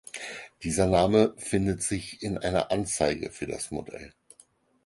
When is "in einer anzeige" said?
2.23-3.29